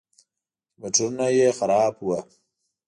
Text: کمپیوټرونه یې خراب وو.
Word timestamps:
کمپیوټرونه 0.71 1.25
یې 1.37 1.47
خراب 1.57 1.93
وو. 2.05 2.17